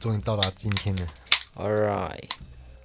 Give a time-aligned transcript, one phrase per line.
[0.00, 1.06] 终于到达今天了。
[1.54, 2.30] All right，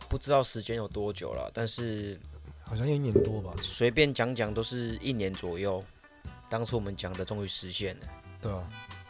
[0.10, 2.20] 不知道时间有多久了，但是
[2.62, 3.54] 好像有一年多吧。
[3.62, 5.84] 随便讲讲都是一年左右。
[6.50, 8.08] 当初我们讲的终于实现了。
[8.42, 8.64] 对啊。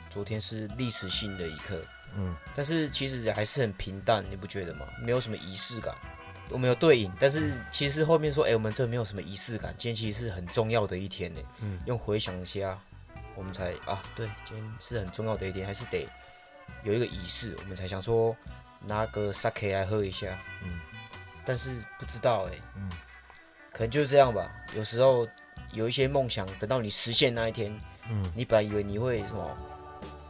[0.09, 1.81] 昨天是历史性的一刻。
[2.15, 2.35] 嗯。
[2.53, 4.85] 但是其实还是很平淡，你不觉得吗？
[5.01, 5.95] 没有什么仪式感。
[6.49, 9.73] 我们有对应，但是其实后面说，哎、欸，我们这没有什么仪式感。
[9.77, 11.41] 今天其实是很重要的一天呢。
[11.59, 11.79] 嗯。
[11.85, 12.79] 用回想一下，
[13.35, 16.07] 我们才啊，对，今天是很重要的一天，还是得
[16.83, 18.35] 有一个仪式，我们才想说
[18.85, 20.37] 拿个 sake 来喝一下。
[20.63, 20.79] 嗯。
[21.45, 22.61] 但是不知道哎、欸。
[22.77, 22.89] 嗯。
[23.71, 24.51] 可能就是这样吧。
[24.75, 25.27] 有时候
[25.71, 27.77] 有一些梦想，等到你实现那一天，
[28.09, 29.57] 嗯，你本来以为你会什么？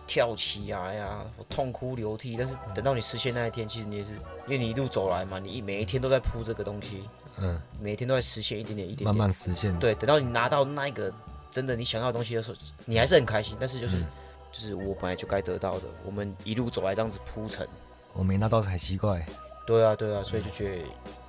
[0.06, 4.12] 跳起来呀，痛哭流涕，但是等到你实现那一天，其实你也是，
[4.46, 9.76] 因为你一路走来嘛，你一每一天都在铺这个东西，嗯，每一天都在实现一点点，一点点，慢慢实现。
[9.80, 11.12] 对，等到你拿到那个
[11.50, 13.58] 真的你想要的东西的时候，你还是很开心。
[13.60, 14.06] 但是就是，嗯、
[14.54, 17.68] 就是我本来就该得到的，我们一路走来这样子铺陈，
[18.14, 19.26] 我没拿到才奇怪。
[19.66, 20.84] 对啊，对啊，所以就觉得，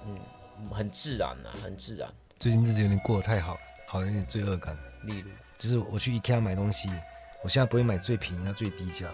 [0.06, 0.20] 嗯，
[0.70, 2.08] 很自然啊，很自然。
[2.38, 3.56] 最近日子有点过得太好，
[3.88, 4.76] 好像有点罪恶感。
[5.04, 6.90] 例如，就是我去 IKEA 买东西。
[7.42, 9.06] 我现在不会买最便宜，要最低价，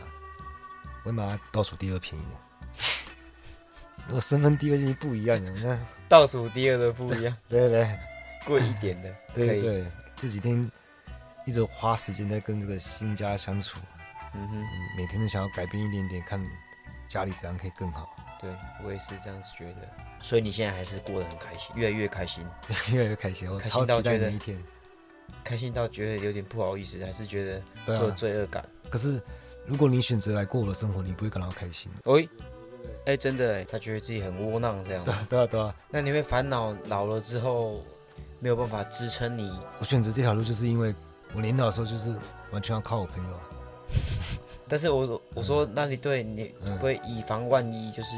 [1.05, 4.15] 我会买它倒数第二便宜的。
[4.15, 7.99] 我身份地位就是不一样了，你看倒数第二的不一样，对对对，
[8.47, 9.85] 贵一点的，对对对。
[10.17, 10.71] 这几天
[11.45, 13.79] 一直花时间在跟这个新家相处，
[14.35, 16.45] 嗯哼，每天都想要改变一点点，看
[17.09, 18.09] 家里怎样可以更好。
[18.41, 18.51] 对，
[18.85, 19.89] 我也是这样子觉得，
[20.21, 22.45] 所以你现在还是过得很开心，越来越开心，
[22.93, 24.63] 越来越开心，我超期待那一天。
[25.45, 27.45] 开心到觉得有点不好意思，还是觉
[27.87, 28.65] 得有罪恶感。
[28.89, 29.21] 可是，
[29.67, 31.91] 如果你选择来过我的生活，你不会感到开心。
[32.05, 32.29] 喂，
[33.07, 35.05] 哎，真的哎，他觉得自己很窝囊这样。
[35.05, 35.75] 对啊，对啊，对啊。
[35.91, 37.85] 那你会烦恼老了之后
[38.39, 39.51] 没有办法支撑你？
[39.79, 40.95] 我选择这条路，就是因为
[41.35, 42.15] 我年老的时候就是
[42.53, 43.41] 完全要靠我朋友。
[44.71, 48.17] 但是我我说，那你对你不会以防万一，就是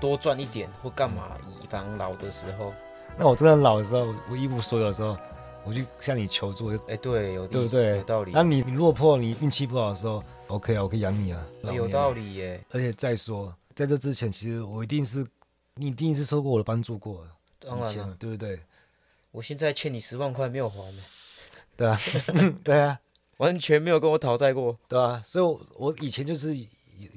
[0.00, 2.72] 多赚一点或干嘛，以防老的时候。
[3.18, 5.16] 那我真的老的时候，我一无所有的时候。
[5.66, 7.96] 我就向你求助，哎，对，有对不对？
[7.96, 8.32] 有道理。
[8.34, 12.62] 那你你落魄，你运气不好的时候，OK 啊，我可以养你啊，有道理耶。
[12.70, 15.26] 而且再说，在这之前，其实我一定是
[15.76, 17.26] 你一定是受过我的帮助过，
[17.60, 18.60] 当然了，对不对？
[19.30, 21.02] 我现在欠你十万块没有还呢，
[21.78, 21.98] 对啊，
[22.62, 23.00] 对啊，
[23.38, 25.20] 完全没有跟我讨债过，对啊。
[25.24, 26.54] 所以我，我以前就是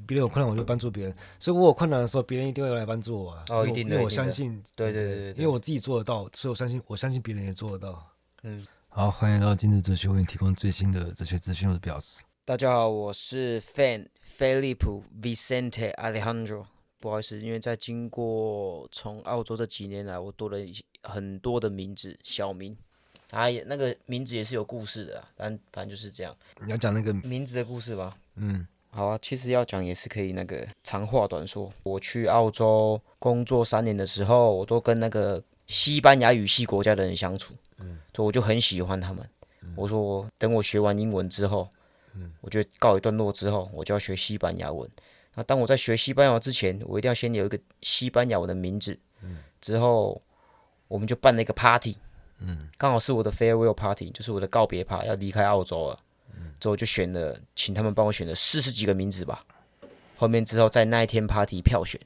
[0.06, 3.46] 别人有困难我就帮助别人，所以我有困难的时候，别人一定会来帮助我啊。
[3.50, 8.08] 哦，一定的，因为我相信，对对对，因为我自己做得到，所以我相信，我相信别人也做得到。
[8.44, 8.66] 嗯。
[8.90, 11.70] 好，欢迎来到今日哲学，为你提供最新的哲学资讯。
[11.70, 14.08] 我是表示，大家好，我是 Fan
[14.40, 16.66] Felipe Vicente Alejandro。
[17.00, 20.58] 不好意思，因为在经过从澳洲这几年来，我多了
[21.04, 22.76] 很多的名字，小名
[23.32, 26.36] 啊，那个名字也是有故事的，反正反正就是这样。
[26.66, 28.18] 你要讲那个名字的故事吧？
[28.36, 30.32] 嗯，好啊，其实要讲也是可以。
[30.32, 37.54] 那个长话短说，我去澳洲工作三年的时候，我都跟那个西班牙语系国家的人相处。
[37.80, 39.30] 嗯，所以我就很喜欢他们。
[39.62, 41.68] 嗯、我说我等我学完英文之后，
[42.16, 44.90] 嗯，我觉得告一段落之后，我就要学西班牙文。
[45.36, 48.98] 那当我在学西班牙文之前，我一定要先有一个西班牙文的名字。
[49.22, 50.22] 嗯，之后
[50.88, 51.98] 我们就办了一个 party。
[52.40, 56.00] 嗯，刚好是我的 farewell party，就是我的告别趴，要离开澳洲了。
[56.36, 59.46] 嗯，之后就选了，请他们帮我选了四十几个名字吧。
[60.16, 62.00] 后面之后在那一天 party 票选，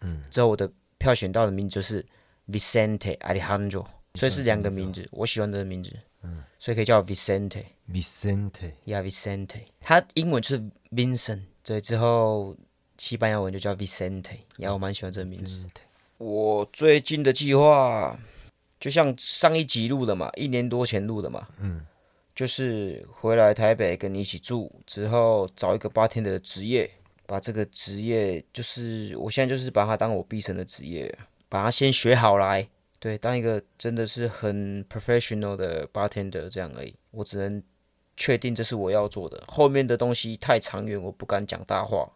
[0.00, 2.04] 嗯，之后我的票选到的名字就是
[2.48, 3.86] Vicente Alejandro。
[4.14, 7.62] 所以是两个名字，我喜欢的名字，嗯，所以可以叫 Vicente。
[7.88, 9.66] Vicente，Yeah，Vicente。
[9.80, 12.56] 他英文就是 Vincent，所以之后
[12.96, 14.38] 西班牙文就叫 Vicente。
[14.56, 15.68] 然后我蛮喜欢这个名字。
[16.16, 18.18] 我最近的计划，
[18.78, 21.84] 就像上一集录的嘛，一年多前录的嘛，嗯，
[22.34, 26.90] 就是回来台北跟你一起住，之后找一个 bartender 的职业，
[27.26, 31.12] 把这个职业，就是我现在就是把它当我毕生的职业，
[31.48, 32.68] 把它先学好来。
[33.00, 36.94] 对，当一个真的是很 professional 的 bartender 这样而已。
[37.12, 37.62] 我只能
[38.16, 42.10] 确定这是我要做的，后面的东西太长远，我不敢讲大话。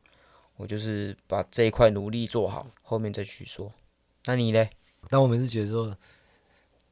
[0.57, 3.73] 我就是把这一块努力做好，后面再去说。
[4.27, 4.71] 那你嘞？
[5.11, 5.97] 那我每次觉得说，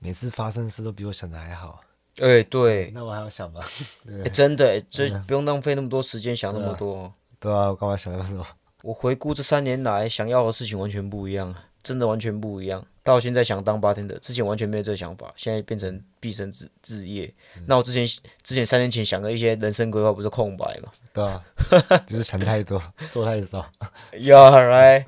[0.01, 1.81] 每次发生的事都比我想的还好。
[2.21, 2.91] 哎、欸，对。
[2.95, 3.65] 那我还要想吧。
[4.11, 7.13] 哎、欸，真的，所以不用浪费那么多时间想那么多。
[7.39, 8.47] 对啊，我干嘛想那么多？
[8.83, 12.85] 我回顾这三年来想要的事情完全不一样，真的完全不一样。
[13.03, 17.33] 到现在想当 bartender，之前完全没有这个想法，现在变成毕生志志业。
[17.57, 18.07] 嗯、那我之前
[18.43, 20.93] 之前三年前想的一些人生规划不是空白吗？
[21.13, 21.43] 对啊，
[22.07, 22.81] 就是想太多，
[23.11, 23.71] 做太少。
[24.13, 25.05] Yeah,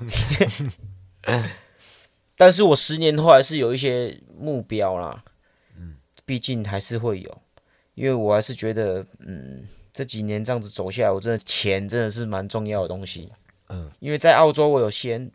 [1.23, 1.49] right。
[2.35, 5.23] 但是我十年后还是有一些目标啦。
[5.77, 5.95] 嗯，
[6.25, 7.41] 毕竟还是会有，
[7.95, 13.31] 因为我还是觉得，嗯，这几年这样子走下来，我真的钱真的是蛮重要的东西。
[13.69, 15.31] 嗯，因为在澳洲我有先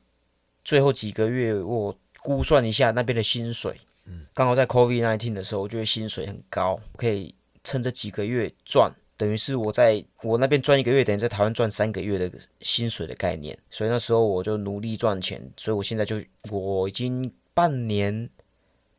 [0.64, 7.34] 最后几个月我估算一下那边的薪水，嗯，刚好在 COVID-19 的时候，我觉得薪水很高，可以
[7.64, 12.30] 趁这几个月赚，等于是我在我那边赚一个月，等于在台湾赚三个月的
[12.60, 16.16] 薪水的概念，所以那时候我就努力赚钱，所以我现在就
[16.50, 18.30] 我已经半年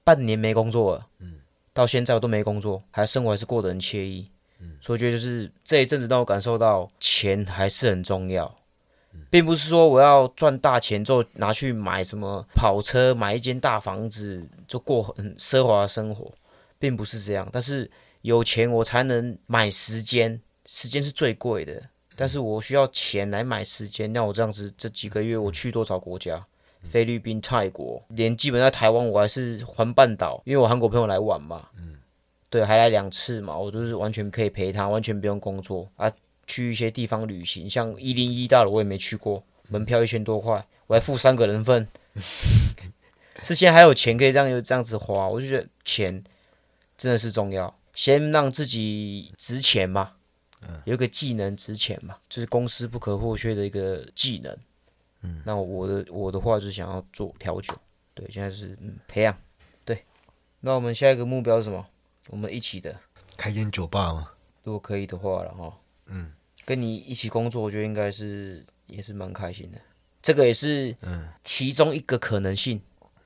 [0.04, 1.36] 半年没工作了，嗯，
[1.74, 4.30] 到现在我都没工作，还生活还是过得很惬意。
[4.62, 8.54] 嗯所以我觉得就是这一阵子让我感受到钱还是很重要，
[9.30, 16.34] 并不是说我要赚大钱之后拿去买什么跑车、买一间大房子就过很奢华的生活，
[16.78, 17.48] 并不是这样。
[17.54, 17.90] 但是
[18.22, 21.82] 有钱我才能买时间，时间是最贵的。
[22.16, 26.46] 但是我需要钱来买时间，那我这样子这几个月我去多少国家？
[26.84, 31.68] 菲律宾、泰国，连基本在台湾我还是环半岛，因为我韩国朋友来玩嘛。
[31.78, 31.98] 嗯
[32.50, 36.12] 对，还来两次嘛，我都是完全可以陪他，完全不用工作啊。
[36.48, 41.88] 去一些地方旅行，像一零一大楼我也没去过，门票一千多块，我还付三个人份。
[43.44, 46.24] 是现在还有钱可以这样就这样子花，我就觉得钱
[46.98, 50.14] 真的是重要，先让自己值钱嘛，
[50.86, 54.58] 有一个技能值钱嘛，就是公司不可或缺的一个技能。
[55.22, 57.74] 嗯，那我的我的话就是想要做调酒，
[58.14, 59.38] 对，现在是嗯培养，
[59.84, 60.06] 对。
[60.62, 61.86] 那我们下一个目标是什么？
[62.30, 62.96] 我们一起的。
[63.36, 64.32] 开间酒吧吗？
[64.64, 66.32] 如果可以的话了哈，嗯，
[66.66, 69.80] 跟你一起工作，我觉得应该是也是蛮开心的。
[70.22, 71.28] 这个也是嗯。
[71.44, 72.82] 其中一个可能性，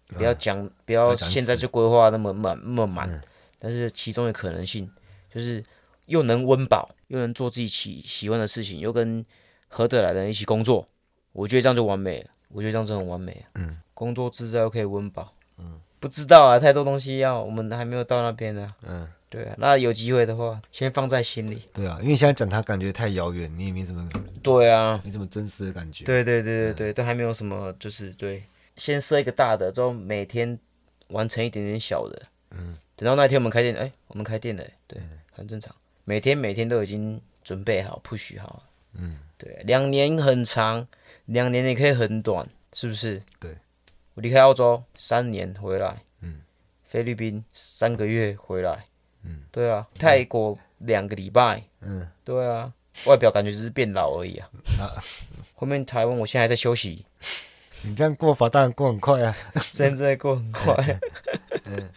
[0.10, 3.22] 嗯、不要讲不要现在就规划那么满那么满，嗯、
[3.64, 4.92] 但是其中的可能性
[5.34, 5.64] 就是
[6.08, 9.26] 又能温饱，又能做自己喜喜欢的事情，又跟
[9.70, 10.86] 合得来的人一起工作，
[11.32, 12.30] 我觉得这样就完美了。
[12.50, 13.46] 我觉得这样就很完美。
[13.56, 15.34] 嗯，工作自在又可以温饱。
[15.58, 15.80] 嗯。
[16.00, 18.68] 不知道啊，太多东西要，我们还没有到那边呢。
[18.86, 21.62] 嗯，对啊，那有机会的话，先放在心里。
[21.74, 24.06] 对啊，因为现在讲它感觉太遥远，你也没什么。
[24.44, 26.04] 对啊，没什么真实的感觉。
[26.04, 28.44] 对对对对对，嗯、都还没有什么，就是对，
[28.76, 30.60] 先设一个大的，之后每天
[31.08, 32.24] 完成一点点小的。
[32.52, 35.02] 嗯，等到那天我们开店，哎，我们开店了，对，
[35.32, 35.76] 很正常。
[36.06, 38.64] 每天每天都已经准备好，push 好。
[38.94, 40.88] 嗯，对，两年很长，
[41.26, 43.22] 两年也可以很短，是不是？
[43.40, 43.58] 对。
[44.16, 46.42] 我离开澳洲三年回来，嗯，
[46.84, 48.86] 菲律宾三个月回来，
[49.24, 52.72] 嗯，对啊，泰国两个礼拜，嗯，对啊，
[53.08, 54.48] 外表感觉只是变老而已啊。
[54.80, 54.86] 啊，
[55.56, 57.04] 后面台湾我现在还在休息。
[57.86, 61.00] 你这样过法当然过很快啊，现在过很快。
[61.66, 61.90] 嗯，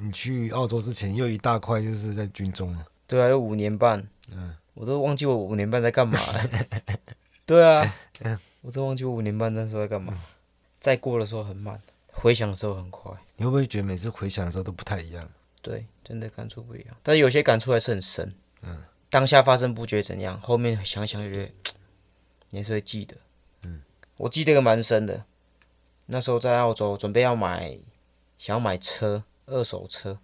[0.00, 2.86] 你去澳洲之前又一大块就是在军中了。
[3.06, 6.50] 对啊，有五年半，嗯，我都忘记我五年半在干嘛了。
[7.44, 7.94] 对啊，
[8.62, 10.12] 我都忘记我五年半那时候在干嘛。
[10.78, 11.80] 再过的时候很慢，
[12.12, 13.10] 回想的时候很快。
[13.36, 15.28] 你会不会觉得每次回想的时候都不太一样？
[15.60, 16.96] 对，真的感触不一样。
[17.02, 18.32] 但是有些感触还是很深。
[18.62, 18.84] 嗯。
[19.10, 21.52] 当下发生不觉得怎样，后面想想就觉得，
[22.50, 23.16] 你还是会记得。
[23.62, 23.82] 嗯。
[24.18, 25.24] 我记得个蛮深的，
[26.06, 27.78] 那时候在澳洲准备要买，
[28.36, 30.18] 想要买车，二手车，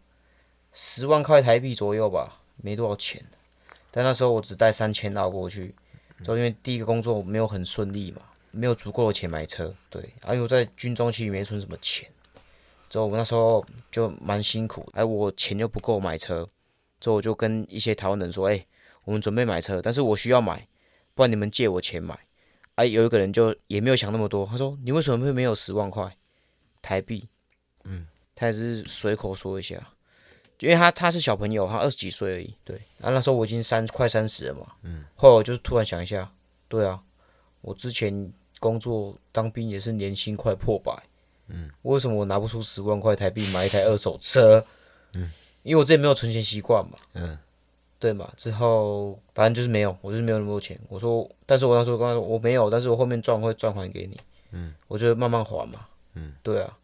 [0.72, 3.24] 十万块台币左右吧，没多少钱。
[3.90, 5.74] 但那时候我只带三千澳过去，
[6.22, 8.22] 就因为第一个工作没有很顺利嘛。
[8.56, 12.08] 没有足够的钱买车，对，而且我在军中其实没存什么钱，
[12.88, 16.46] 之后我那时候就蛮辛苦，哎，我钱又不够买车，
[17.00, 18.64] 之后我就跟一些台湾人说，哎，
[19.02, 20.68] 我们准备买车，但是我需要买，
[21.14, 22.16] 不然你们借我钱买，
[22.76, 26.16] 哎，有一个人就也没有想那么多，他说，你为什么会没有十万块
[26.80, 27.28] 台币？
[27.82, 29.76] 嗯，他也是随口说一下，
[30.60, 36.32] 因为他他是小朋友，他二十几岁而已，对，然后那时候我已经三快三十了嘛，嗯，后来我就是突然想一下，
[36.68, 37.02] 对啊，
[37.60, 38.32] 我之前。
[38.60, 40.90] 工作当兵也是年薪快破百，
[41.48, 44.64] 嗯，为什么我拿不出十万块台币买一台二手车？
[45.12, 45.30] 嗯，
[45.64, 47.36] 因为我之前没有存钱习惯嘛，嗯，
[47.98, 50.80] 对嘛，之后反正就是没有，我就是没有那么多钱。
[50.88, 54.18] 我说，但是我那时候刚刚说我没有，但是我后面赚会赚还给你，
[54.52, 56.78] 嗯，我就慢慢还嘛，嗯，对啊，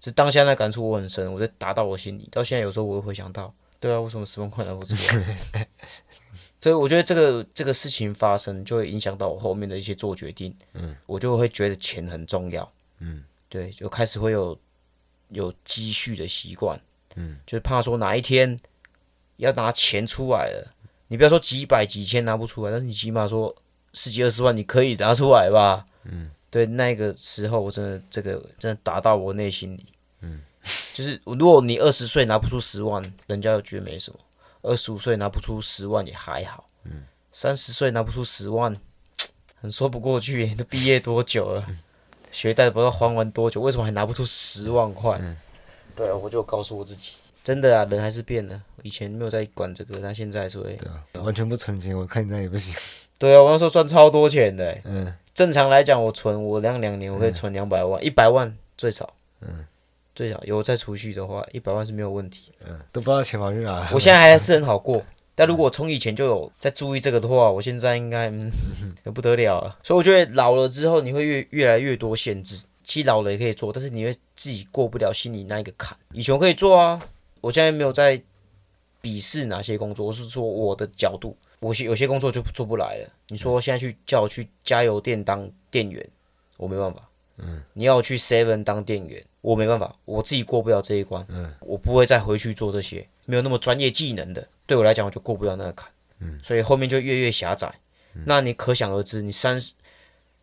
[0.00, 5.68] 是当下那感触我很深，我就打到我心里，到现在有时候我会回想到，对啊，为什么十万块拿不出来？
[6.60, 10.52] 所以我觉得这个这个事情发生，就会影响到我后面的一些做决定。
[10.72, 12.72] 嗯，我就会觉得钱很重要。
[12.98, 14.58] 嗯，对，就开始会有
[15.28, 16.80] 有积蓄的习惯。
[17.14, 18.58] 嗯，就怕说哪一天
[19.36, 20.74] 要拿钱出来了，
[21.06, 23.54] 你不要说几百几千拿不出来，但是你起码说
[23.92, 25.86] 十几二十万你可以拿出来吧。
[26.04, 29.84] 嗯，对，那个时候我真的这个真的打到我内心里。
[30.22, 30.40] 嗯，
[30.94, 34.18] 就是如果你二十岁拿不出十万，人家又觉得没什么。
[34.62, 38.74] 二十五岁拿不出十万也还好，嗯，三十岁拿不出十万，
[39.60, 40.46] 很说不过去。
[40.54, 41.62] 都毕业多久了？
[41.68, 41.78] 嗯、
[42.32, 45.18] 学贷不知道还完多久，为什么还拿不出十万块？
[45.20, 45.36] 嗯、
[45.94, 47.12] 对啊，我就告诉我自己，
[47.44, 48.58] 真的啊，人还是变了。
[48.82, 52.74] 以前没有在管这个，但现在所以，对啊，完全不存钱，我看你这样也不行。
[53.18, 59.12] 对啊，我那时候赚超多钱的，嗯，正常来讲，我存我两两年我可以存两百万，一百万最少。
[59.42, 59.66] 嗯，
[60.14, 62.50] 最少有再储蓄的话，一百万是没有问题。
[62.66, 63.86] 嗯，都不知道钱跑去哪。
[63.92, 65.04] 我现在还是很好过，
[65.36, 68.50] 但如果从以前就有在注意这个的话，我现在应该嗯，
[69.04, 69.76] 很不得了了。
[69.82, 72.64] 所以我觉得老了之后，你会越越来越多限制。
[72.82, 75.94] 其实老了也可以做，但是你会自己过不了心里那一个坎。
[76.12, 76.98] 以前我可以做啊，
[77.42, 78.18] 我现在没有在
[79.02, 83.08] 鄙视哪些工作，我是说我的角度，我些有些工作就做不来了。
[83.28, 86.06] 你说现在去叫我去加油店当店员，
[86.56, 87.08] 我没办法。
[87.38, 91.24] 嗯，你要我去 Seven 当店员，我没办法，我自己过不了这一关。
[91.28, 95.90] 嗯，我不会再回去做这些没有那么专业技能的，对我来讲我就过不了那个坎。
[96.20, 97.72] 嗯，所以后面就越越狭窄。
[98.14, 99.74] 嗯，那你可想而知，你三十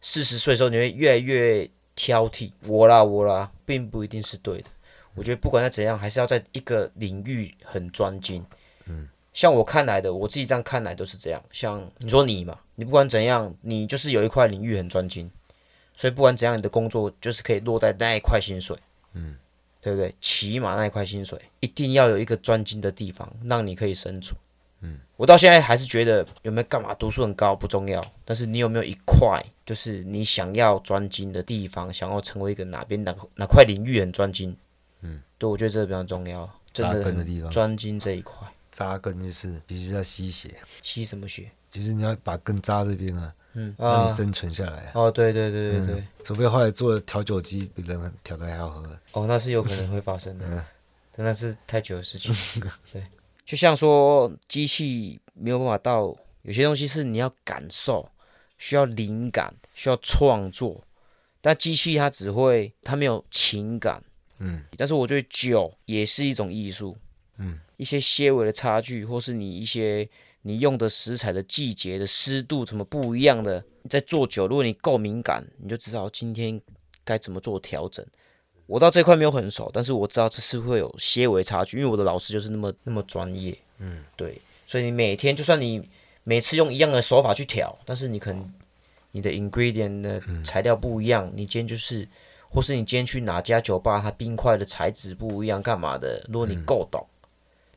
[0.02, 1.70] 四十岁的时候，你会越来越。
[1.96, 4.66] 挑剔我啦，我啦，并不一定是对的。
[5.14, 8.44] 我觉得不管再怎样，还是要在一个领域很专精。
[8.88, 11.44] 嗯，像我看来的，我自己这样看来都是这样。
[11.52, 15.30] 像你说你嘛，你不管怎样，你就是有一块领域很专精，
[15.96, 18.78] 所以不管怎样，你的工作就是可以落在那一块薪水。
[19.14, 19.36] 嗯，
[19.82, 20.14] 对不对？
[20.22, 24.36] 起码那一块薪水一定要有一个专精的地方，让你可以生存。
[24.82, 34.56] 嗯，我到现在还是觉得有没有干嘛读书很高不重要，但是你有没有一块就是你想要专精的地方，想要成为一个哪边哪哪块领域很专精？
[35.02, 41.50] 嗯，对，我觉得这个比较重要，真的很，专精这一块，扎根就是必须要吸血，吸什么血？
[41.70, 44.92] 就是你要把根扎这边啊，嗯，让你生存下来啊。
[44.96, 49.00] 哦，对对对对对，嗯，除非后来做调酒机比人调的还好喝。
[49.14, 50.64] 哦，那是有可能会发生的，嗯，
[51.16, 52.62] 但那是太久的事情，
[52.92, 53.04] 对。
[53.46, 58.10] 就像说，机器没有办法到，有些东西是你要感受，
[58.58, 60.82] 需要灵感，需要创作，
[61.42, 64.02] 但机器它只会，它没有情感，
[64.40, 64.64] 嗯。
[64.78, 66.96] 但是我觉得酒也是一种艺术，
[67.38, 70.08] 嗯，一些些微的差距，或是你一些
[70.44, 76.60] 你用的食材的季节的湿度怎么不一样的，你在做酒，如果你够敏感，你就知道今天
[77.04, 78.06] 该怎么做调整。
[78.66, 85.86] 我到这块没有很熟，但是我知道这是会有些微差距，因为我的老师就是那么那么专业，嗯，对，所以你每天就算你
[86.24, 88.54] 每次用一样的手法去调，但是你可能
[89.12, 92.08] 你的 ingredient 的材料不一样，你今天就是，
[92.50, 96.26] 或是你今天去哪家酒吧，它冰块的材质不一样，干嘛的？
[96.32, 97.06] 如果你够懂，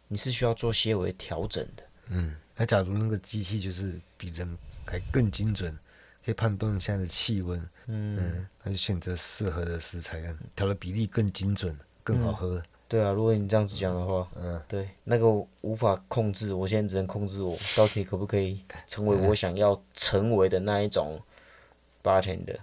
[0.08, 5.76] 你是需要做些微调整的，嗯，那假如那个机器就是比人还更精准。
[6.24, 10.20] 可以判断现在的气温，嗯，那就选择适合的食材，
[10.56, 12.60] 调的比例更精准，更好喝。
[12.88, 15.28] 对啊，如果你这样子讲的话，嗯，对，那个
[15.60, 21.22] 无法控制，我现在只能控制我到底可不可以成为我想要成为的那一种
[22.02, 22.58] bartender。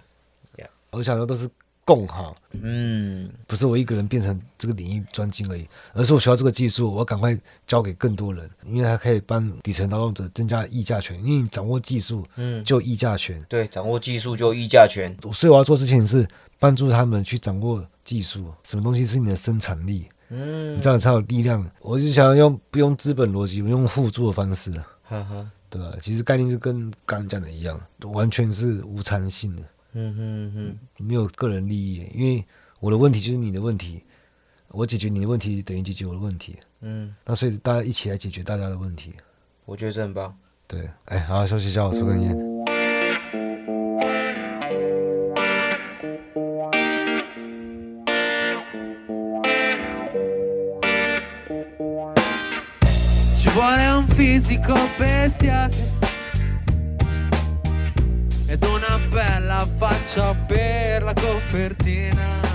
[0.90, 1.48] 我想说都是。
[1.84, 16.26] 共好，嗯，不是我一个人变成这个领域专精而已，而是我学到这个技术，我要赶快教给更多人，因为它可以帮底层劳动者增加议价权，因为你掌握技术，嗯，就议价权，对，掌握技术就议价权，所以我要做事情是
[16.58, 21.70] 帮助他们去掌握技术，什么东西是你的生产力，嗯，你这样才有力量。
[21.80, 24.70] 我就想用不用资本逻辑，我用互助的方式，
[25.02, 25.92] 哈哈，对吧？
[26.00, 29.62] 其实概念是跟刚刚讲的一样，完全是无偿性的。
[29.94, 32.44] 嗯哼哼，没有个人利益，因为
[32.80, 34.02] 我的问题就是你的问题，
[34.68, 36.56] 我解决你的问题等于解决我的问题。
[36.80, 39.14] 嗯，那所以大家一起来解决大家的问题，
[39.64, 40.36] 我觉得这很棒。
[40.66, 42.53] 对，哎，好好休息一下，我抽根烟。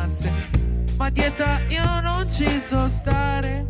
[0.10, 0.30] Sì.
[0.98, 3.66] Ma dieta io non ci so stare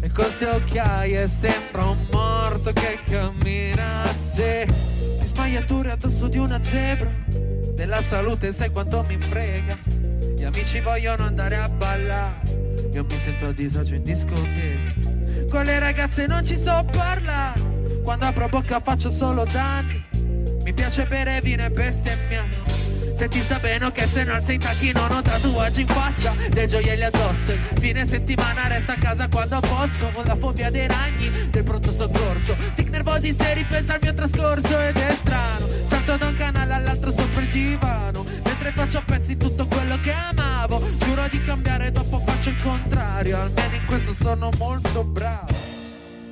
[0.00, 4.64] E con queste occhiaie sembra un morto che cammina sì.
[5.18, 7.10] Di sbagliature addosso di una zebra
[7.74, 9.78] Della salute sai quanto mi frega
[10.36, 14.94] Gli amici vogliono andare a ballare Io mi sento a disagio in discoteca
[15.50, 17.60] Con le ragazze non ci so parlare
[18.04, 20.04] Quando apro bocca faccio solo danni
[20.66, 22.65] mi piace bere vino e bestemmiare
[23.16, 26.34] se ti sta bene ok se non sei tacchi non ho tatuaggi in faccia.
[26.50, 31.30] Dei gioielli addosso Fine settimana resta a casa quando posso Con la fobia dei ragni
[31.48, 32.54] del pronto soccorso.
[32.74, 35.66] Tic nervosi se ripensa al mio trascorso Ed è strano.
[35.88, 40.12] Salto da un canale all'altro sopra il divano Mentre faccio a pezzi tutto quello che
[40.12, 40.82] amavo.
[40.98, 45.54] Giuro di cambiare dopo faccio il contrario Almeno in questo sono molto bravo.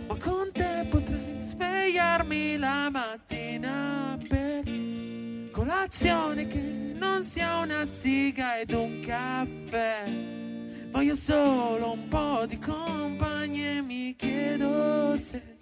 [0.09, 4.44] Ma con te potrei svegliarmi la mattina per
[5.65, 10.05] colazione che non sia una siga ed un caffè.
[10.91, 15.57] Voglio solo un po' di compagnia e mi chiedo se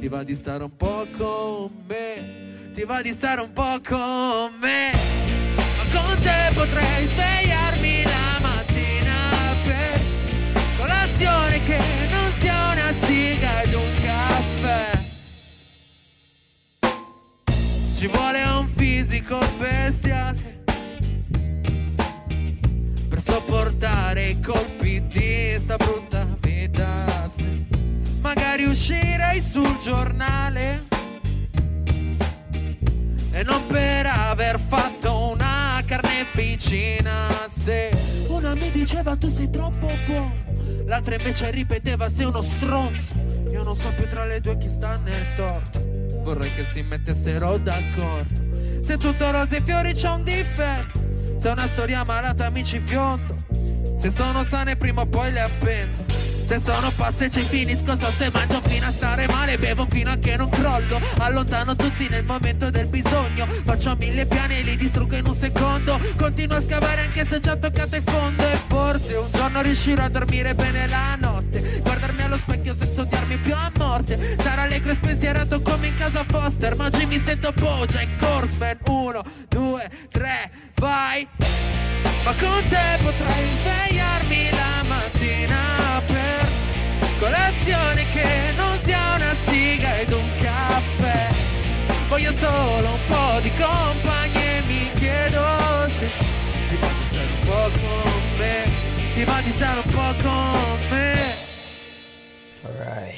[0.00, 4.52] ti va di stare un po' con me ti va di stare un po' con
[4.58, 4.90] me.
[5.54, 10.00] Ma con te potrei svegliarmi la mattina per
[10.76, 12.05] colazione che
[19.16, 20.62] fisico bestiale
[23.08, 27.28] per sopportare i colpi di sta brutta vita.
[27.34, 27.64] Sì.
[28.20, 30.84] Magari uscirei sul giornale
[33.30, 37.46] e non per aver fatto una carneficina.
[37.48, 37.90] Se
[38.28, 40.34] una mi diceva tu sei troppo buono,
[40.84, 43.14] l'altra invece ripeteva sei uno stronzo.
[43.50, 45.82] Io non so più tra le due chi sta nel torto.
[46.22, 48.45] Vorrei che si mettessero d'accordo.
[48.86, 51.00] Se tutto rose e fiori c'è un difetto.
[51.38, 53.36] Se una storia malata mi ci fiondo.
[53.96, 56.04] Se sono sane prima o poi le appendo.
[56.44, 60.16] Se sono pazze ci finisco sotto e mangio fino a stare male Bevo fino a
[60.16, 65.16] che non crollo Allontano tutti nel momento del bisogno Faccio mille piani e li distruggo
[65.16, 68.44] in un secondo Continuo a scavare anche se già toccato il fondo
[69.06, 73.38] E forse un giorno riuscirò a dormire bene la notte Guardarmi allo specchio senza odiarmi
[73.38, 74.18] più a morte.
[74.40, 78.78] Sarà allegro e spensierato come in casa Foster Ma oggi mi sento Bojack Horseman.
[78.86, 81.26] Uno, due, tre, vai.
[82.24, 86.48] Ma con te potrei svegliarmi la mattina per
[87.20, 91.28] colazione che non sia una siga ed un caffè.
[92.08, 95.44] Voglio solo un po' di compagnia e mi chiedo
[95.98, 96.10] se
[96.68, 98.85] ti di stare un po' con me,
[99.16, 101.16] ti va di stare un po' con me.
[102.66, 103.14] Alright，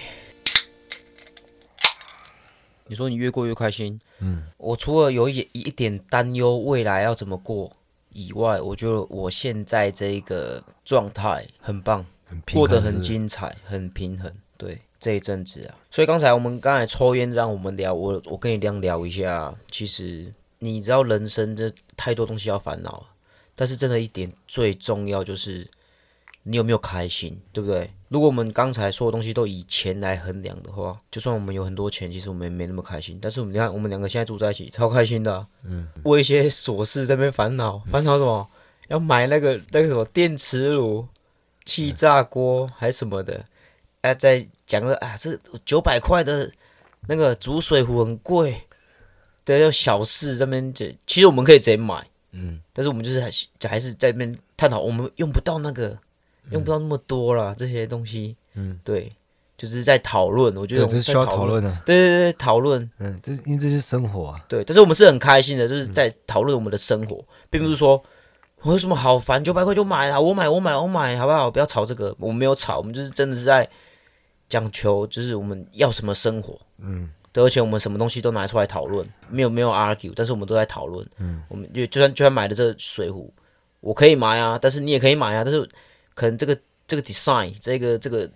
[2.86, 7.72] 你说你越过越开心，嗯，我除了有一一点担忧未来要怎么过。
[8.10, 14.32] 以外，我觉得我现在这个状态很棒，很过得很精彩，很平衡。
[14.56, 19.52] 对，这一阵子啊，所以刚才我们刚才抽烟，让我们聊，我我跟你这样聊一下。
[19.68, 23.04] 其实你知道，人生这太多东西要烦恼，
[23.56, 25.68] 但是真的一点最重要就是
[26.50, 27.90] 你有没有开心，对不对？
[28.08, 33.18] 如果我们刚才说的东西都以钱来衡量的话，就算我们有很多钱，其实我们也没那么开心。
[33.20, 35.46] 但是我们你看，我们两个现在住在一起，超开心的、啊。
[35.62, 38.48] 嗯，为一些琐事在那边烦恼，烦恼什么？
[38.88, 41.06] 要买那个那个什么电磁炉、
[41.66, 43.44] 气炸锅还是什么的？
[44.00, 46.50] 哎、啊，在讲着啊，这九百块的
[47.08, 48.62] 那个煮水壶很贵，
[49.44, 55.98] 对，要小事这边就其实我们可以直接买，嗯，但是我们就是还是还是在那边探讨，我们用不到那个。
[56.50, 59.12] 用不到那么多了，这些东西，嗯，对，
[59.56, 68.02] 就是在讨论，我觉得这是需要讨论的，对对对，讨论，嗯，这因为这是生活啊，对，但是我们是很开心的，就是在讨论我们的生活，并不是说
[68.62, 71.50] 我有什么好烦，九百块就买了，我买我买我买，好不好？
[71.50, 73.68] 不要吵这个，我们没有吵，我们就是真的是在
[74.48, 83.32] 讲求，就是我们要什么生活，嗯，对，而且我们什么东西都拿出来讨论，没有没有 argue，但是我们都在讨论，嗯，我们就就算就算买的这个水壶，
[83.80, 85.68] 我可以买啊，但是你也可以买啊，但是。
[86.18, 88.28] 可能这个这个 design 这个这个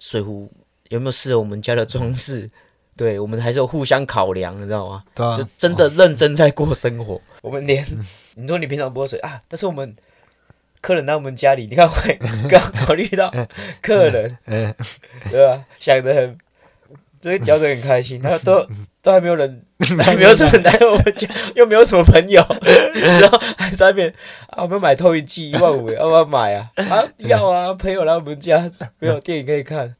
[0.00, 0.50] 水壶
[0.88, 2.50] 有没有适合我们家的装饰？
[2.96, 5.04] 对，我们还是有互相考量，你知道吗？
[5.14, 7.20] 对啊，就真的认真在过生活。
[7.42, 7.86] 我们连
[8.34, 9.94] 你说你平常不喝水啊，但是我们
[10.80, 12.18] 客人来我们家里，你看会
[12.50, 13.32] 刚考虑到
[13.80, 14.36] 客人，
[15.30, 15.64] 对吧？
[15.78, 16.36] 想的很，
[17.22, 18.20] 所以聊得很开心。
[18.20, 18.66] 他都
[19.04, 19.62] 都还没有人，
[20.00, 22.42] 还没有什么来我们家，又没有什么朋友，
[23.20, 24.08] 然后还在那边
[24.48, 26.70] 啊，我们买透一季一万五，要不要买啊？
[26.76, 27.74] 啊，要啊！
[27.74, 29.94] 朋友来我们家，没有电影可以看，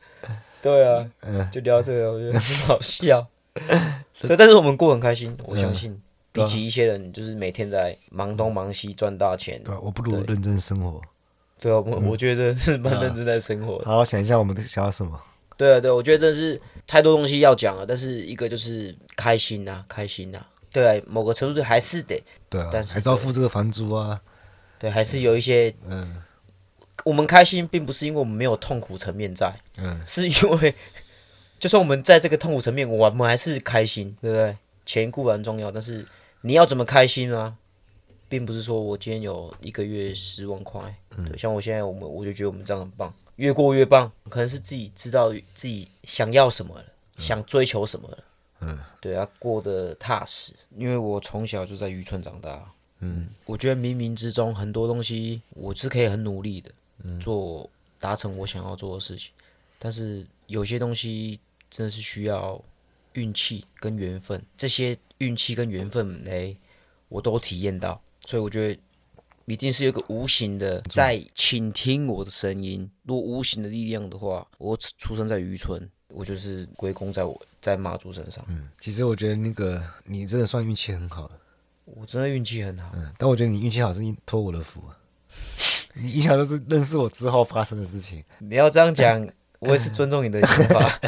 [0.62, 1.05] 对啊，
[1.53, 3.27] 就聊这个，我觉得很好笑。
[4.27, 6.01] 对，但是我们过很开心，我相信，
[6.33, 11.03] 比起一些人，就是每天在忙东忙西赚大钱，对，我不如认真生活。
[11.61, 13.83] 对啊，我我觉得是蛮认真在生活。
[13.85, 15.21] 好好想一下，我们想要什么？
[15.57, 20.38] 对啊，对，我觉得真的是太多东西要讲了，但是一个就是开心呐，开心呐，
[20.73, 24.21] 对，某个程度还是得，对啊，但是还是要付这个房租啊，
[24.79, 26.23] 对，还是有一些，嗯，
[27.05, 30.75] 我们开心并不是因为我们没有痛苦层面在，嗯，是因为
[31.61, 34.57] 就算我们在这个痛苦层面，我们还是开心，对不对？
[34.85, 36.05] 钱固然重要，但是
[36.43, 37.55] 你要怎么开心啊？
[38.29, 40.83] 并不是说我今天有一个月十万块，
[41.29, 43.14] 对，像我现在，我们我就觉得我们这样很棒。
[43.37, 46.85] 越过越棒，可能是自己知道自己想要什么了，
[47.16, 48.18] 嗯、想追求什么了。
[48.61, 50.53] 嗯，对啊，过得踏实。
[50.77, 52.73] 因为我从小就在渔村长大。
[53.01, 56.70] 嗯，我觉得冥冥之中很多东西我是可以很努力的，
[57.03, 57.68] 嗯、做
[57.99, 59.33] 达成我想要做的事情。
[59.79, 62.62] 但是有些东西真的是需要
[63.14, 66.57] 运气跟缘分，这些运气跟缘分嘞，
[67.09, 68.01] 我都体验到。
[68.20, 68.81] 所以我觉得。
[69.47, 72.91] 一定是有个无形的在倾听我的声音。
[73.03, 78.45] 如果无形的力量的话，我出生在渔村，我就是归功在我在妈祖身上。
[78.49, 81.31] 嗯，其实我觉得那个你真的算运气很好。
[81.85, 82.91] 我真的运气很好。
[82.95, 84.83] 嗯，但我觉得你运气好是托我的福。
[85.95, 88.25] 你印象都是认识我之后发生的事情。
[88.39, 89.29] 你要这样讲，
[89.59, 91.01] 我也是尊重你的想法。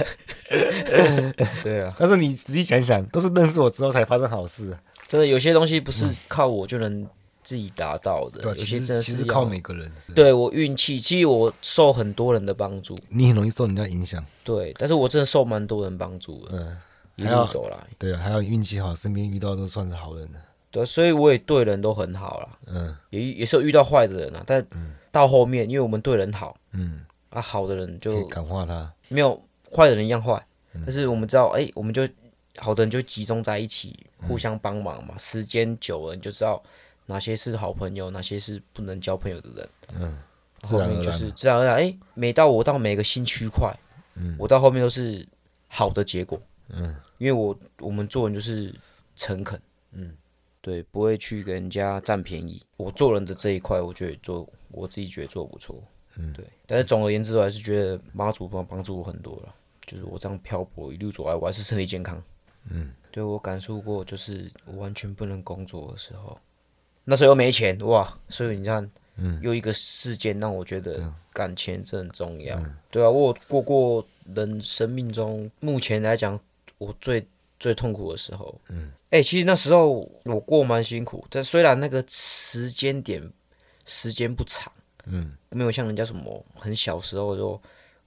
[1.64, 4.76] 对啊，但是你仔细想想，都是认识我之后才发生好事。
[5.08, 7.08] 真的有些东西不是靠我就能
[7.46, 9.88] 自己达到的，有些真的是靠每个人。
[10.16, 12.98] 对我运气，其实我受很多人的帮助。
[13.08, 14.24] 你很容易受人家影响。
[14.42, 16.58] 对，但是我真的受蛮多人帮助的。
[16.58, 16.76] 嗯，
[17.14, 17.76] 一路走来。
[17.96, 20.40] 对啊，还有运气好，身边遇到都算是好人了。
[20.72, 22.48] 对，所以我也对人都很好了。
[22.66, 24.66] 嗯，也也是有遇到坏的人啊，但
[25.12, 29.40] 到后面，因为我们对人好，嗯，啊，好的人就感化他，没有
[29.72, 30.44] 坏的人一样坏。
[30.72, 32.06] 但是我们知道，哎，我们就
[32.58, 35.14] 好的人就集中在一起，互相帮忙嘛。
[35.16, 36.60] 时间久了，你就知道
[37.06, 39.68] 哪些是好朋友，哪些是不能交朋友的人。
[39.94, 40.18] 嗯，
[40.62, 43.74] 后面就是自然而然，哎，每到我到每个新区块，
[44.14, 45.26] 嗯，我到后面都是
[45.68, 46.40] 好的结果。
[46.68, 48.74] 嗯，因为我我们做人就是
[49.14, 49.60] 诚恳，
[49.92, 50.16] 嗯。
[50.62, 52.60] 对，不会去给人家占便宜。
[52.76, 55.80] 我做人的这一块，我觉得做我自己觉得做不错。
[56.16, 56.44] 嗯，对。
[56.66, 59.54] 但是总而言之，我还是觉得妈祖帮帮助我很多了。
[59.86, 62.20] 就是我这样漂泊一路走来，我还是身体健康。
[62.68, 66.36] 嗯，对我感受过，就是我完全不能工作的时候，
[67.06, 68.18] 那时候又没钱哇。
[68.28, 72.54] 所以你看，嗯，又一个事件让我觉得，感情真很重要。
[72.58, 76.38] 嗯、对啊，我过过人生命中目前来讲，
[76.76, 77.26] 我最
[77.58, 78.54] 最痛苦的时候。
[78.68, 78.92] 嗯。
[79.10, 83.22] 哎、欸，其实那时候我过蛮辛苦，但虽然那个时间点
[83.84, 84.70] 时间不长，
[85.06, 87.58] 嗯，没有像人家什么很小时候就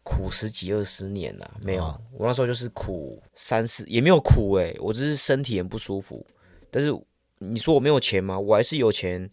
[0.03, 6.23] 苦十几二十年呐、啊，没有，啊、我那时候就是苦三四，也没有苦哎、欸，我只是身体很不舒服。
[6.69, 6.93] 但是
[7.39, 8.39] 你说我没有钱吗？
[8.39, 9.29] 我还是有钱，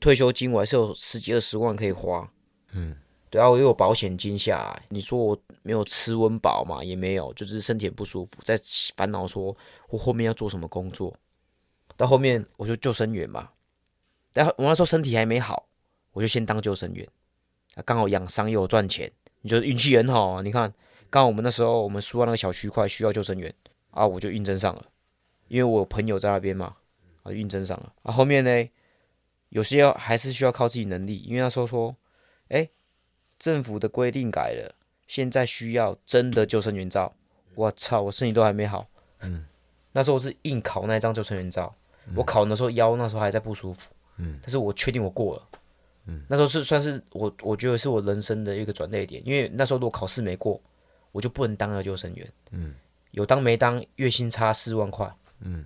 [0.00, 2.32] 退休金我还是有十几二十万可以花，
[2.72, 2.96] 嗯。
[3.30, 4.82] 对啊，我又有保险金下来。
[4.90, 6.84] 你说我没有吃温饱嘛？
[6.84, 8.60] 也没有，就是身体很不舒服，在
[8.94, 9.56] 烦恼说
[9.88, 11.14] 我后面要做什么工作。
[11.96, 13.48] 到后面我就救生员嘛。
[14.34, 15.66] 但我那时候身体还没好，
[16.12, 17.08] 我就先当救生员。
[17.74, 20.42] 啊，刚好养伤又有赚钱，你觉得运气很好啊？
[20.42, 20.70] 你看，
[21.08, 23.54] 刚好我们那时候我们输到那个小区块需要救生员
[23.92, 24.84] 啊，我就应征上了，
[25.48, 26.76] 因为我有朋友在那边嘛，
[27.22, 27.92] 啊，运征上了。
[28.02, 28.68] 啊，后面呢，
[29.48, 31.96] 有些要还是需要靠自己能力，因为那时候说，
[32.48, 32.68] 哎。
[33.38, 34.72] 政府的规定改了，
[35.08, 37.12] 现在需要真的救生员照。
[37.56, 38.86] 我操，我身体都还没好。
[39.18, 39.44] 嗯，
[39.90, 41.74] 那时候我是硬考那一张救生员照。
[42.06, 43.90] 嗯、我考的时候腰那时候还在不舒服。
[44.18, 45.48] 嗯，但是我确定我过了。
[46.06, 50.62] 嗯，那时候是算是我，我觉得是我人生的一个转捩点，因为那时候如果考试没过，
[51.10, 52.32] 我就不能当那个救生员。
[52.52, 52.76] 嗯，
[53.10, 55.12] 有当没当，月薪差四万块。
[55.40, 55.64] 嗯，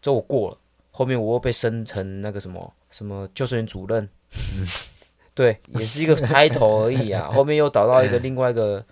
[0.00, 0.58] 这我过了，
[0.92, 4.08] 后面我又被升成那个什么什么救生员主任。
[4.30, 4.66] 嗯。
[5.34, 7.26] 对，也是一个开头而已啊。
[7.32, 8.84] 后面又找到一个另外一个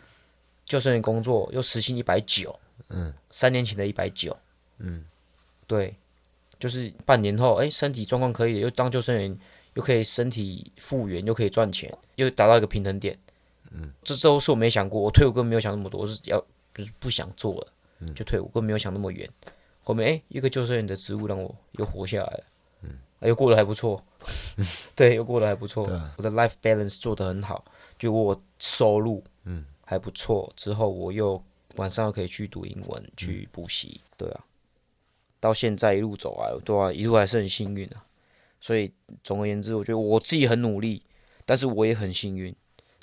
[0.65, 2.59] 救生员工作，又时薪一百九，
[2.89, 4.35] 嗯，三年前的一百九，
[4.79, 5.05] 嗯，
[5.67, 5.95] 对，
[6.59, 9.39] 就是半年后，哎，身体状况可以，又当救生员，
[9.75, 13.19] 又可以身体复原，又可以赚钱，又达到一个平衡点，
[13.71, 16.43] 嗯，这都是我没想过，我退伍根本没有想那么多，我是要
[16.75, 17.67] 就是不想做了，
[17.99, 19.29] 嗯，就退伍，根本没有想那么远。
[19.83, 22.45] 后面哎，一个救生员的职务让我又活下来了。
[22.83, 24.03] 嗯又过得还不错，
[24.97, 25.87] 对，又过得还不错。
[25.89, 27.63] 啊、我的 life balance 做得很好，
[27.99, 30.49] 就我收入嗯还不错。
[30.51, 31.43] 嗯、之后我又
[31.77, 34.45] 晚上又可以去读英文，嗯、去补习，对啊。
[35.39, 38.05] 到现在一路走来，对啊，一路还是很幸运啊。
[38.59, 38.91] 所以
[39.23, 41.03] 总而言之，我觉得我自己很努力，
[41.45, 42.55] 但是我也很幸运。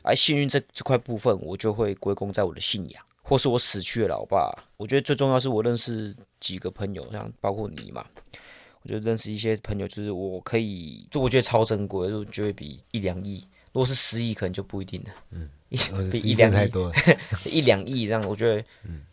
[0.01, 4.51] 而幸运这这块部分，我就会归功在我的信仰，或是我死去的老爸。
[4.77, 8.05] 我觉得最重要是我认识几个朋友，像包括你嘛。
[8.83, 15.09] 我就认识一些朋友，就是我可以，就我觉得超珍贵，就觉得比一两亿，如果是十亿，可能就不一定了。
[15.31, 15.49] 嗯，
[16.09, 16.89] 比一两亿多，
[17.43, 18.63] 一两亿这样，我觉得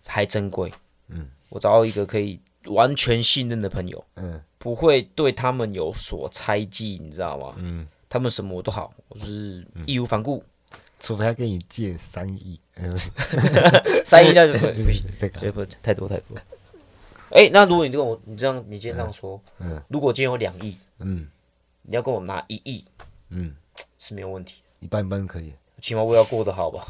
[0.07, 0.73] 还珍贵。
[1.09, 7.55] 嗯，我找到一个可以完全信任的朋友，嗯，不会对他们有所猜忌，你知道吗？
[7.59, 10.45] 嗯，他们什么我都好，我是义无反顾，
[11.05, 12.59] 除非他跟你借三亿，
[14.05, 15.05] 三亿那就 不行，
[15.39, 16.37] 这不太多太多。
[17.31, 21.29] 哎、欸，那如果你跟我，你这样，你今天这样说，嗯，嗯如果今天有两亿，嗯，
[21.83, 22.85] 你要跟我拿一亿，
[23.29, 23.55] 嗯，
[23.99, 26.87] 是没有问题，一般般可以，起码我要过得好吧？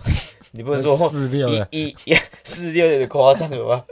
[0.52, 3.84] 你不能说四六一一四六有点夸张了吧？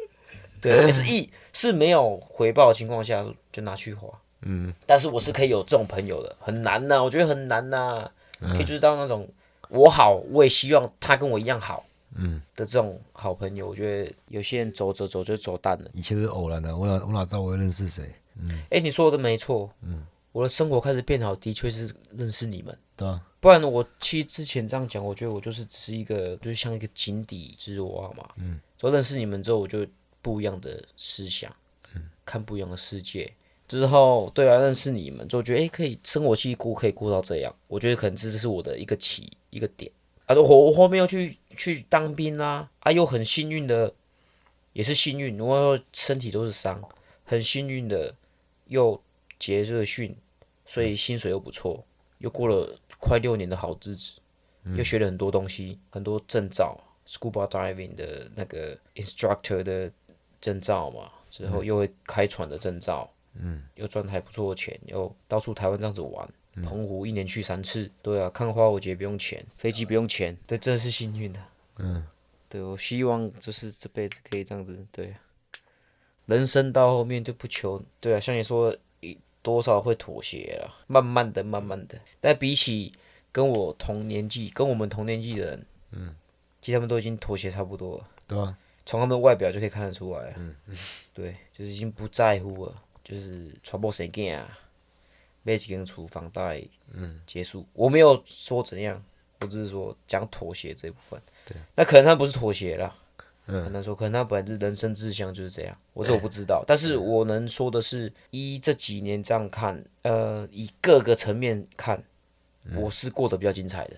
[0.61, 4.07] 对，是亿是没有回报的情况下就拿去花，
[4.43, 8.09] 嗯，但是我是可以有这种朋友的，很难呐，我觉得很难呐，
[8.55, 9.27] 可以就是到那种
[9.73, 11.85] 我好，我也希望他跟我一样好。
[12.15, 15.91] 嗯的这种好朋友，我觉得有些人走走走就走淡了。
[15.95, 18.15] 以前是偶然的，我哪我哪知道我会认识谁？
[18.37, 19.71] 嗯，哎，你说的没错。
[19.81, 22.79] 嗯，我的生活开始变好，的确是认识你们。
[22.95, 28.29] 对啊，不然我其实之前这样讲，我觉得我就是只是一个，就是像一个井底之蛙嘛。
[28.37, 28.61] 嗯。
[28.77, 29.87] 所以认识你们之后，我就
[30.21, 31.51] 不一样的思想，
[31.95, 33.33] 嗯，看不一样的世界。
[33.73, 37.55] 之后，对啊，认识你们之后，觉得诶，可以生活期过，可以过到这样。
[37.69, 39.91] 我觉得可能这只是我的一个起一个点。
[40.27, 43.95] 啊，我我后面又去去当兵啦，啊，又很幸运的，
[44.75, 46.83] 也是幸运，如果说身体都是伤，
[47.25, 48.15] 很幸运的
[48.67, 49.03] 又
[49.39, 50.15] 结这个训。
[50.67, 51.85] 所以薪水又不错，
[52.19, 54.21] 又过了快六年的好日子，
[54.77, 59.91] 又学了很多东西，很多证照，scuba diving 的那个 instructor 的
[60.41, 63.11] 证照嘛，之后又会开船的证照，
[63.75, 71.41] 又赚还不错的钱，又到处台湾这样子玩，嗯、澎湖一年去三次，对啊，看花火节不用钱，飞机不用钱，对，真是幸运的，
[71.79, 72.07] 嗯，
[72.49, 75.21] 对，我希望就是这辈子可以这样子，对、啊，
[76.27, 78.77] 人生到后面就不求，对啊，像你说。
[79.45, 82.01] 多少会妥协了，慢慢的，慢慢的。
[82.21, 82.93] 但比起
[83.33, 86.15] 跟我同年纪、跟我们同年纪的人，嗯，
[86.61, 88.09] 其实他们都已经妥协差不多了。
[88.29, 90.33] 对啊，从他们的外表就可以看得出来。
[90.39, 90.77] 嗯嗯，
[91.13, 94.59] 对，就是已经不在乎了，就是传播谁干啊，
[95.43, 96.63] 买几根厨房袋，
[96.93, 97.67] 嗯，结束。
[97.73, 99.03] 我没有说怎样，
[99.41, 101.21] 我只是说讲妥协这一部分。
[101.47, 102.95] 对，那可能他不是妥协了。
[103.47, 106.63] 嗯，很难说，可能他本来是人生志向就是这样，我这我不知道。
[106.65, 112.01] 但是我能说的是，一这几年这样看，呃，以各个层面看，
[112.77, 113.97] 我是过得比较精彩的。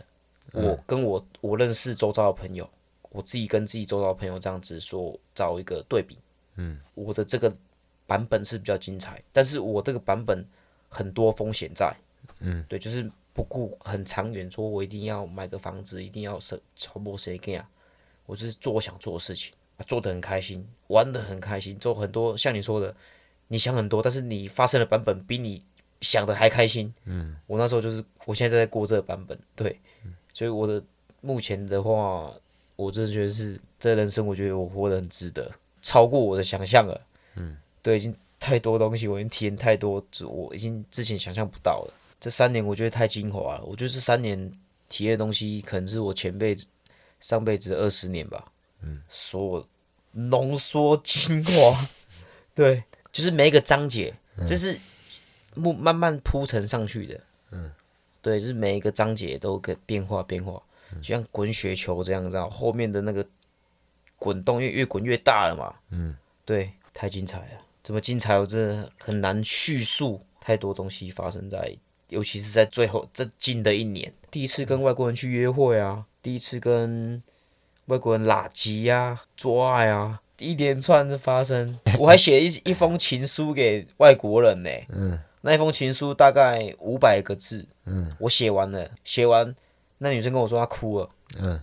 [0.55, 2.67] 我跟我我认识周遭的朋友，
[3.11, 6.17] 我自己跟自己周遭的朋友这样子说，找一个对比。
[6.57, 7.55] 嗯，我的这个
[8.07, 10.45] 版本是比较精彩，但是我这个版本
[10.89, 11.95] 很多风险在。
[12.41, 17.69] 嗯，对，就是不顾很长远，说我一定要买个房子，一定要生超过谁干啊？
[18.27, 22.95] 我就是做我想做的事情，啊做得很开心，玩得很开心，做很多像你说的，
[23.49, 25.63] 你想很多，但是你发生的版本比你
[26.01, 26.93] 想的还开心。
[27.05, 29.79] 嗯，我那时候就是，我现在在过这个版本，对，
[30.33, 30.83] 所以我的
[31.21, 32.33] 目前的话，
[32.77, 35.51] 我真的觉得是这人生，我觉得我活得很值得，
[35.83, 37.01] 超过我的想象了。
[37.37, 41.95] 嗯，对，已经太多东西，我已经体验太多，我已经之前想象不到了。
[42.19, 44.53] 这三年我觉得太精华了，我觉得这三年
[44.89, 46.67] 体验的东西，可能是我前辈子。
[47.21, 49.67] 上辈子二十年吧，嗯，所
[50.13, 51.89] 浓缩精华，
[52.55, 54.15] 对，就是每一个章节，
[54.47, 54.79] 这、嗯、是
[55.55, 57.19] 慢慢慢铺陈上去的，
[57.53, 57.73] 嗯，
[58.21, 63.27] 对，就是每一个章节都可变化变化，嗯、就像滚雪球这样，知道后面的那个
[64.19, 68.37] 滚动越越滚越大了嘛，嗯，对，太精彩了，怎么精彩？
[68.39, 71.77] 我真的很难叙述，太多东西发生在，
[72.09, 76.07] 尤其是在最后这近的一年，第一次跟外国人去约会啊。
[76.23, 77.23] 第一次跟
[77.87, 84.71] 外国人拉鸡呀、做爱啊， 一连串的发生， 我还写一一封情书给外国人呢。
[84.89, 87.67] 嗯，那一封情书大概五百个字。
[87.85, 89.55] 嗯，我写完了，写完，
[89.99, 91.11] 那女生跟我说她哭了。
[91.39, 91.61] 嗯，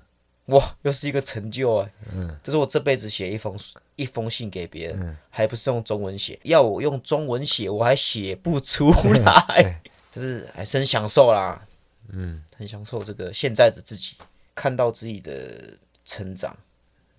[0.48, 1.94] 哇，又是一个成就哎。
[2.14, 3.58] 嗯，这是我这辈子写一封
[3.96, 8.92] 一封信给别人，嗯、还不是用中文写，要我用中文写，我还写不出
[9.24, 11.64] 来， 就是还是很享受啦。
[12.10, 14.16] 嗯，很享受这个现在的自己。
[14.54, 16.56] 看到自己的成长，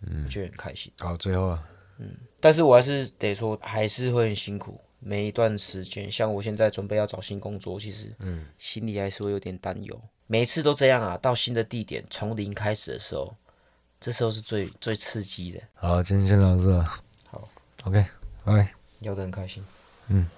[0.03, 0.93] 嗯，就很开心。
[0.99, 1.67] 好，最后啊，
[1.99, 4.79] 嗯，但是我还是得说，还是会很辛苦。
[4.99, 10.01] 每一段时间，像我现在准备要找新工作，其实，嗯，心里还是会有点担忧。
[10.27, 13.35] 每次都这样啊，到新的地点，从零开始的时候，
[14.01, 15.61] 这时候是最最刺激的。
[15.75, 16.83] 好，今天先聊到这。
[17.31, 17.49] 好
[17.85, 18.05] ，OK，
[18.45, 18.75] 拜拜。
[19.01, 19.65] 聊得很开心，
[20.09, 20.29] 嗯。